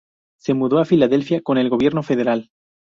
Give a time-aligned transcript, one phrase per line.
[0.39, 2.49] Se mudó a Filadelfia con el Gobierno Federal.